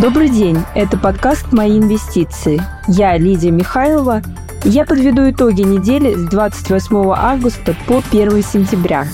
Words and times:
Добрый 0.00 0.28
день, 0.28 0.58
это 0.76 0.96
подкаст 0.96 1.52
«Мои 1.52 1.76
инвестиции». 1.76 2.60
Я 2.86 3.18
Лидия 3.18 3.50
Михайлова, 3.50 4.22
и 4.64 4.68
я 4.68 4.86
подведу 4.86 5.28
итоги 5.28 5.62
недели 5.62 6.14
с 6.14 6.22
28 6.28 7.14
августа 7.16 7.74
по 7.88 8.00
1 8.12 8.42
сентября. 8.44 9.08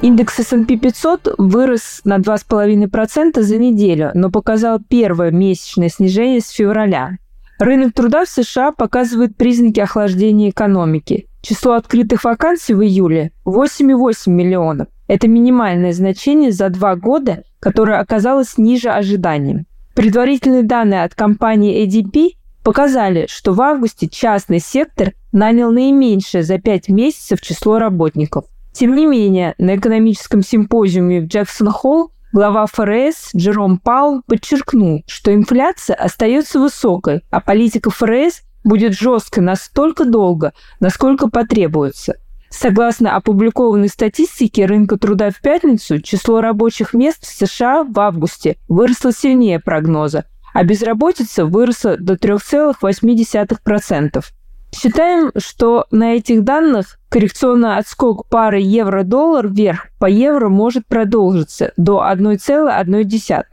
Индекс 0.00 0.38
S&P 0.38 0.76
500 0.76 1.34
вырос 1.38 2.02
на 2.04 2.18
2,5% 2.18 3.42
за 3.42 3.58
неделю, 3.58 4.12
но 4.14 4.30
показал 4.30 4.78
первое 4.78 5.32
месячное 5.32 5.88
снижение 5.88 6.40
с 6.40 6.48
февраля. 6.50 7.18
Рынок 7.58 7.94
труда 7.94 8.26
в 8.26 8.28
США 8.28 8.70
показывает 8.70 9.36
признаки 9.36 9.80
охлаждения 9.80 10.50
экономики. 10.50 11.26
Число 11.40 11.72
открытых 11.72 12.22
вакансий 12.22 12.74
в 12.74 12.82
июле– 12.84 13.32
8,8 13.44 14.30
миллионов. 14.30 14.86
Это 15.08 15.26
минимальное 15.26 15.92
значение 15.92 16.52
за 16.52 16.68
два 16.68 16.94
года, 16.94 17.42
которое 17.60 17.98
оказалось 18.00 18.58
ниже 18.58 18.90
ожиданий. 18.90 19.66
Предварительные 19.94 20.62
данные 20.62 21.04
от 21.04 21.14
компании 21.14 21.84
ADP 21.84 22.36
показали, 22.62 23.26
что 23.28 23.52
в 23.52 23.60
августе 23.60 24.08
частный 24.08 24.60
сектор 24.60 25.12
нанял 25.32 25.72
наименьшее 25.72 26.42
за 26.42 26.58
пять 26.58 26.88
месяцев 26.88 27.40
число 27.40 27.78
работников. 27.78 28.44
Тем 28.72 28.94
не 28.94 29.06
менее, 29.06 29.54
на 29.58 29.76
экономическом 29.76 30.42
симпозиуме 30.42 31.22
в 31.22 31.26
Джексон-Холл 31.26 32.12
глава 32.32 32.66
ФРС 32.66 33.30
Джером 33.34 33.78
Паул 33.78 34.22
подчеркнул, 34.26 35.02
что 35.06 35.34
инфляция 35.34 35.96
остается 35.96 36.60
высокой, 36.60 37.22
а 37.30 37.40
политика 37.40 37.90
ФРС 37.90 38.42
будет 38.64 38.92
жесткой 38.92 39.42
настолько 39.42 40.04
долго, 40.04 40.52
насколько 40.78 41.28
потребуется– 41.28 42.14
Согласно 42.50 43.16
опубликованной 43.16 43.88
статистике 43.88 44.66
рынка 44.66 44.98
труда 44.98 45.30
в 45.30 45.40
пятницу, 45.40 46.00
число 46.00 46.40
рабочих 46.40 46.94
мест 46.94 47.24
в 47.24 47.26
США 47.26 47.84
в 47.84 48.00
августе 48.00 48.56
выросло 48.68 49.12
сильнее 49.12 49.60
прогноза, 49.60 50.24
а 50.54 50.64
безработица 50.64 51.44
выросла 51.44 51.98
до 51.98 52.14
3,8%. 52.14 54.24
Считаем, 54.74 55.30
что 55.36 55.86
на 55.90 56.14
этих 56.14 56.42
данных 56.44 56.98
коррекционный 57.08 57.76
отскок 57.78 58.28
пары 58.28 58.60
евро-доллар 58.60 59.48
вверх 59.48 59.88
по 59.98 60.06
евро 60.06 60.48
может 60.48 60.86
продолжиться 60.86 61.72
до 61.76 62.06
1,1. 62.10 63.44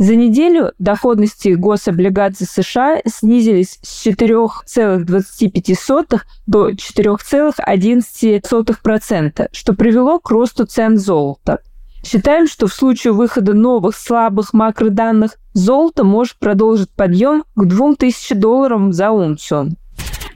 За 0.00 0.16
неделю 0.16 0.72
доходности 0.78 1.50
гособлигаций 1.50 2.46
США 2.46 3.02
снизились 3.06 3.78
с 3.82 4.06
4,25 4.06 6.20
до 6.46 6.70
4,11%, 6.70 9.48
что 9.52 9.74
привело 9.74 10.18
к 10.18 10.30
росту 10.30 10.64
цен 10.64 10.96
золота. 10.96 11.58
Считаем, 12.02 12.48
что 12.48 12.66
в 12.66 12.72
случае 12.72 13.12
выхода 13.12 13.52
новых 13.52 13.94
слабых 13.94 14.54
макроданных 14.54 15.36
золото 15.52 16.02
может 16.02 16.38
продолжить 16.38 16.88
подъем 16.88 17.44
к 17.54 17.66
2000 17.66 18.36
долларам 18.36 18.94
за 18.94 19.10
унцию. 19.10 19.72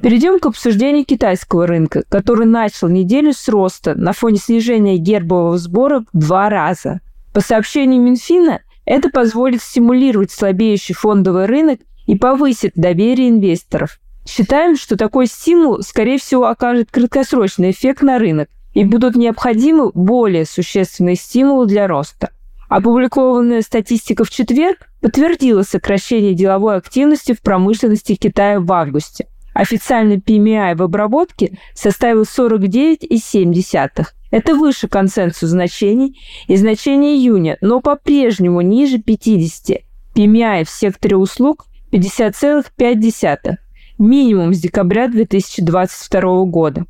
Перейдем 0.03 0.41
к 0.41 0.47
обсуждению 0.47 1.07
китайского 1.07 1.67
рынка, 1.67 2.03
который 2.11 2.45
начал 2.45 2.89
неделю 2.89 3.33
с 3.33 3.49
роста 3.49 3.95
на 3.95 4.13
фоне 4.13 4.37
снижения 4.37 4.99
гербового 4.99 5.57
сбора 5.57 6.05
в 6.13 6.19
два 6.19 6.51
раза. 6.51 7.01
По 7.33 7.41
сообщению 7.41 8.03
Минфина, 8.03 8.61
это 8.85 9.09
позволит 9.09 9.63
стимулировать 9.63 10.31
слабеющий 10.31 10.95
фондовый 10.95 11.47
рынок 11.47 11.81
и 12.07 12.17
повысит 12.17 12.73
доверие 12.75 13.31
инвесторов. 13.31 13.99
Считаем, 14.27 14.77
что 14.77 14.97
такой 14.97 15.27
стимул, 15.27 15.83
скорее 15.83 16.19
всего, 16.19 16.47
окажет 16.47 16.91
краткосрочный 16.91 17.71
эффект 17.71 18.03
на 18.03 18.19
рынок 18.19 18.49
и 18.73 18.85
будут 18.85 19.17
необходимы 19.17 19.91
более 19.93 20.47
существенные 20.47 21.17
стимулы 21.17 21.67
для 21.67 21.87
роста. 21.87 22.31
Опубликованная 22.69 23.63
статистика 23.63 24.25
в 24.25 24.31
четверг 24.31 24.89
подтвердила 25.01 25.63
сокращение 25.63 26.35
деловой 26.35 26.77
активности 26.77 27.33
в 27.33 27.41
промышленности 27.41 28.17
Китая 28.17 28.59
в 28.59 28.73
августе. 28.73 29.27
Официальный 29.55 30.19
PMI 30.19 30.75
в 30.77 30.83
обработке 30.83 31.59
составил 31.75 32.23
49,7. 32.23 34.07
Это 34.31 34.55
выше 34.57 34.89
консенсус 34.89 35.49
значений 35.49 36.21
и 36.49 36.57
значения 36.57 37.15
июня, 37.17 37.57
но 37.61 37.81
по-прежнему 37.81 38.61
ниже 38.61 38.99
50. 38.99 39.83
PMI 40.15 40.65
в 40.65 40.71
секторе 40.71 41.17
услуг 41.17 41.67
50,5. 41.93 43.57
Минимум 43.99 44.53
с 44.53 44.59
декабря 44.59 45.07
2022 45.07 46.45
года 46.47 46.85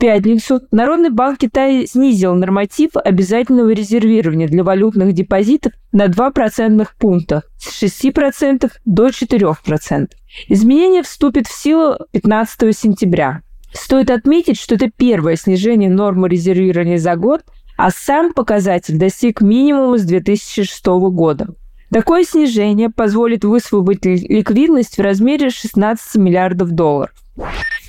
пятницу 0.00 0.62
Народный 0.72 1.10
банк 1.10 1.38
Китая 1.38 1.86
снизил 1.86 2.34
норматив 2.34 2.92
обязательного 2.96 3.70
резервирования 3.70 4.48
для 4.48 4.64
валютных 4.64 5.12
депозитов 5.12 5.74
на 5.92 6.08
2 6.08 6.30
процентных 6.30 6.96
пункта 6.96 7.42
с 7.58 7.82
6% 7.82 8.68
до 8.84 9.08
4%. 9.08 10.08
Изменение 10.48 11.02
вступит 11.02 11.46
в 11.46 11.54
силу 11.54 11.98
15 12.12 12.76
сентября. 12.76 13.42
Стоит 13.72 14.10
отметить, 14.10 14.58
что 14.58 14.74
это 14.74 14.90
первое 14.90 15.36
снижение 15.36 15.90
нормы 15.90 16.28
резервирования 16.28 16.98
за 16.98 17.14
год, 17.14 17.42
а 17.76 17.90
сам 17.90 18.32
показатель 18.32 18.98
достиг 18.98 19.42
минимума 19.42 19.98
с 19.98 20.02
2006 20.02 20.86
года. 21.12 21.54
Такое 21.92 22.24
снижение 22.24 22.88
позволит 22.88 23.44
высвободить 23.44 24.28
ликвидность 24.28 24.96
в 24.96 25.02
размере 25.02 25.50
16 25.50 26.16
миллиардов 26.16 26.70
долларов. 26.70 27.12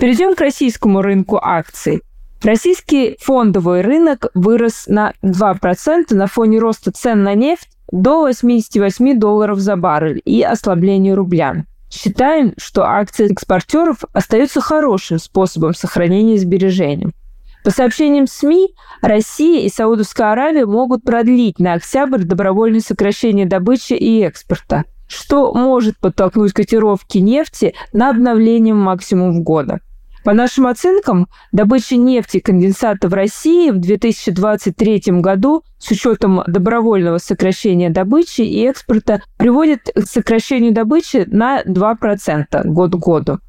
Перейдем 0.02 0.34
к 0.34 0.42
российскому 0.42 1.04
рынку 1.04 1.40
акций. 1.40 2.02
Российский 2.42 3.18
фондовый 3.22 3.82
рынок 3.82 4.32
вырос 4.34 4.86
на 4.88 5.14
2% 5.22 6.16
на 6.16 6.26
фоне 6.26 6.58
роста 6.58 6.92
цен 6.92 7.22
на 7.22 7.36
нефть 7.36 7.70
до 7.92 8.22
88 8.22 9.20
долларов 9.20 9.60
за 9.60 9.76
баррель 9.76 10.20
и 10.26 10.42
ослабления 10.42 11.14
рубля. 11.14 11.66
Считаем, 11.92 12.56
что 12.58 12.84
акции 12.84 13.32
экспортеров 13.32 13.98
остаются 14.12 14.60
хорошим 14.60 15.20
способом 15.20 15.76
сохранения 15.76 16.40
сбережений. 16.40 17.14
По 17.64 17.70
сообщениям 17.70 18.26
СМИ, 18.26 18.74
Россия 19.04 19.62
и 19.62 19.70
Саудовская 19.70 20.32
Аравия 20.32 20.66
могут 20.66 21.04
продлить 21.04 21.60
на 21.60 21.74
октябрь 21.74 22.24
добровольное 22.24 22.80
сокращение 22.80 23.46
добычи 23.46 23.94
и 23.94 24.22
экспорта, 24.22 24.86
что 25.08 25.54
может 25.54 26.00
подтолкнуть 26.00 26.54
котировки 26.54 27.20
нефти 27.20 27.76
на 27.94 28.10
обновление 28.10 28.74
максимум 28.74 29.44
года. 29.44 29.80
По 30.24 30.34
нашим 30.34 30.68
оценкам, 30.68 31.28
добыча 31.52 31.96
нефти 31.96 32.38
и 32.38 32.42
конденсата 32.42 33.08
в 33.08 33.14
России 33.14 33.72
в 33.72 33.80
2023 33.80 35.04
году 35.20 35.64
с 35.80 35.90
учетом 35.90 36.44
добровольного 36.46 37.18
сокращения 37.18 37.90
добычи 37.90 38.42
и 38.42 38.64
экспорта 38.68 39.24
приводит 39.38 39.90
к 39.96 40.06
сокращению 40.06 40.74
добычи 40.74 41.26
на 41.28 41.64
2% 41.64 42.64
год 42.66 42.92
к 42.92 42.98
году. 42.98 43.40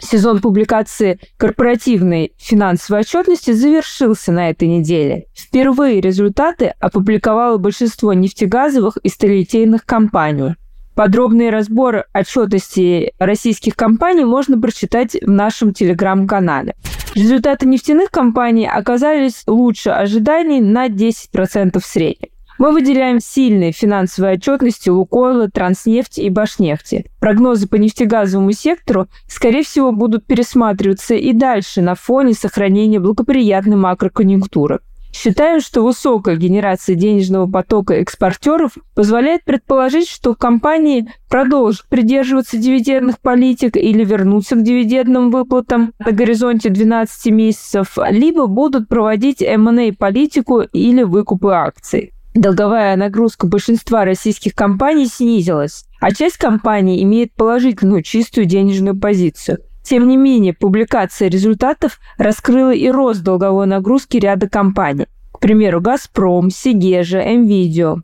Сезон 0.00 0.40
публикации 0.40 1.18
корпоративной 1.36 2.32
финансовой 2.36 3.02
отчетности 3.02 3.52
завершился 3.52 4.32
на 4.32 4.50
этой 4.50 4.68
неделе. 4.68 5.26
Впервые 5.34 6.00
результаты 6.00 6.74
опубликовало 6.80 7.58
большинство 7.58 8.12
нефтегазовых 8.12 8.96
и 8.98 9.08
сталелитейных 9.08 9.84
компаний. 9.84 10.56
Подробный 11.00 11.48
разбор 11.48 12.04
отчетности 12.12 13.14
российских 13.18 13.74
компаний 13.74 14.26
можно 14.26 14.60
прочитать 14.60 15.14
в 15.14 15.30
нашем 15.30 15.72
телеграм-канале. 15.72 16.74
Результаты 17.14 17.64
нефтяных 17.64 18.10
компаний 18.10 18.68
оказались 18.68 19.44
лучше 19.46 19.88
ожиданий 19.88 20.60
на 20.60 20.88
10% 20.88 21.80
в 21.80 21.86
среднем. 21.86 22.28
Мы 22.58 22.72
выделяем 22.72 23.18
сильные 23.18 23.72
финансовые 23.72 24.34
отчетности 24.34 24.90
Лукойла, 24.90 25.48
Транснефти 25.48 26.20
и 26.20 26.28
Башнефти. 26.28 27.06
Прогнозы 27.18 27.66
по 27.66 27.76
нефтегазовому 27.76 28.52
сектору, 28.52 29.06
скорее 29.26 29.62
всего, 29.62 29.92
будут 29.92 30.26
пересматриваться 30.26 31.14
и 31.14 31.32
дальше 31.32 31.80
на 31.80 31.94
фоне 31.94 32.34
сохранения 32.34 33.00
благоприятной 33.00 33.76
макроконъюнктуры. 33.76 34.80
Считаю, 35.12 35.60
что 35.60 35.82
высокая 35.82 36.36
генерация 36.36 36.94
денежного 36.94 37.50
потока 37.50 37.94
экспортеров 37.94 38.72
позволяет 38.94 39.44
предположить, 39.44 40.08
что 40.08 40.34
компании 40.34 41.12
продолжат 41.28 41.86
придерживаться 41.88 42.56
дивидендных 42.56 43.18
политик 43.18 43.76
или 43.76 44.04
вернутся 44.04 44.54
к 44.54 44.62
дивидендным 44.62 45.30
выплатам 45.30 45.92
на 45.98 46.12
горизонте 46.12 46.70
12 46.70 47.32
месяцев, 47.32 47.98
либо 48.08 48.46
будут 48.46 48.88
проводить 48.88 49.42
M&A 49.42 49.92
политику 49.92 50.60
или 50.60 51.02
выкупы 51.02 51.50
акций. 51.50 52.12
Долговая 52.34 52.94
нагрузка 52.94 53.48
большинства 53.48 54.04
российских 54.04 54.54
компаний 54.54 55.06
снизилась, 55.06 55.84
а 56.00 56.14
часть 56.14 56.36
компаний 56.36 57.02
имеет 57.02 57.34
положительную 57.34 58.02
чистую 58.02 58.46
денежную 58.46 58.98
позицию– 58.98 59.58
тем 59.82 60.08
не 60.08 60.16
менее, 60.16 60.52
публикация 60.52 61.28
результатов 61.28 61.98
раскрыла 62.18 62.72
и 62.72 62.88
рост 62.90 63.22
долговой 63.22 63.66
нагрузки 63.66 64.16
ряда 64.18 64.48
компаний. 64.48 65.06
К 65.32 65.38
примеру, 65.40 65.80
«Газпром», 65.80 66.50
«Сигежа», 66.50 67.22
«Мвидео». 67.22 67.98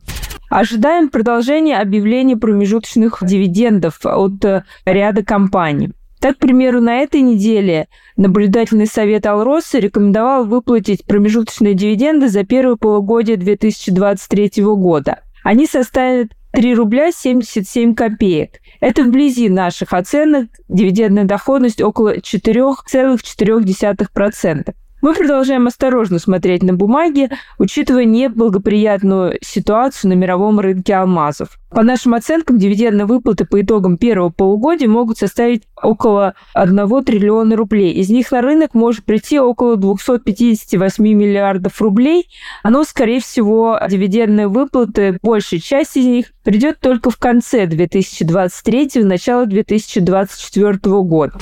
Ожидаем 0.49 1.09
продолжения 1.09 1.77
объявления 1.77 2.37
промежуточных 2.37 3.17
дивидендов 3.21 3.99
от 4.05 4.43
э, 4.45 4.63
ряда 4.85 5.23
компаний. 5.23 5.91
Так, 6.19 6.37
к 6.37 6.39
примеру, 6.39 6.81
на 6.81 6.97
этой 6.97 7.21
неделе 7.21 7.87
наблюдательный 8.15 8.87
совет 8.87 9.25
Алроса 9.25 9.77
рекомендовал 9.77 10.45
выплатить 10.45 11.05
промежуточные 11.05 11.73
дивиденды 11.73 12.29
за 12.29 12.43
первое 12.43 12.75
полугодие 12.75 13.37
2023 13.37 14.63
года. 14.63 15.19
Они 15.43 15.67
составят 15.67 16.31
3 16.57 16.73
рубля 16.73 17.11
77 17.11 17.93
копеек. 17.93 18.61
Это 18.79 19.03
вблизи 19.03 19.47
наших 19.47 19.93
оценок. 19.93 20.49
Дивидендная 20.67 21.25
доходность 21.25 21.83
около 21.83 22.17
4,4%. 22.17 24.73
Мы 24.99 25.13
продолжаем 25.13 25.67
осторожно 25.67 26.17
смотреть 26.17 26.63
на 26.63 26.73
бумаги, 26.73 27.29
учитывая 27.59 28.05
неблагоприятную 28.05 29.37
ситуацию 29.41 30.09
на 30.09 30.15
мировом 30.15 30.59
рынке 30.59 30.95
алмазов. 30.95 31.59
По 31.69 31.83
нашим 31.83 32.15
оценкам, 32.15 32.57
дивидендные 32.57 33.05
выплаты 33.05 33.45
по 33.45 33.61
итогам 33.61 33.97
первого 33.97 34.29
полугодия 34.29 34.87
могут 34.87 35.19
составить 35.19 35.63
около 35.83 36.33
1 36.55 37.03
триллиона 37.03 37.55
рублей. 37.55 37.93
Из 37.93 38.09
них 38.09 38.31
на 38.31 38.41
рынок 38.41 38.73
может 38.73 39.05
прийти 39.05 39.39
около 39.39 39.77
258 39.77 41.03
миллиардов 41.03 41.79
рублей. 41.79 42.27
Но, 42.63 42.83
скорее 42.83 43.19
всего, 43.19 43.79
дивидендные 43.87 44.47
выплаты, 44.47 45.19
большая 45.21 45.59
часть 45.59 45.95
из 45.95 46.05
них 46.05 46.33
придет 46.43 46.79
только 46.79 47.11
в 47.11 47.17
конце 47.17 47.67
2023 47.67 48.89
и 48.95 49.03
начало 49.03 49.45
2024 49.45 50.79
года. 51.03 51.37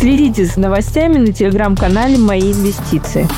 Следите 0.00 0.44
за 0.46 0.60
новостями 0.60 1.18
на 1.18 1.32
телеграм-канале 1.32 2.16
«Мои 2.16 2.40
инвестиции». 2.40 3.28